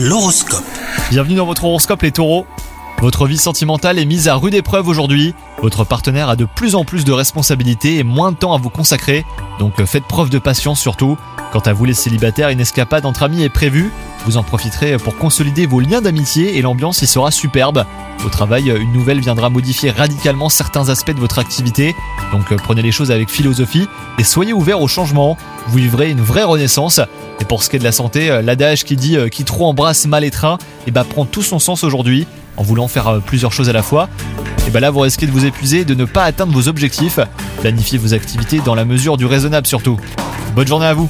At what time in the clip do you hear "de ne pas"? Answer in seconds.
35.84-36.24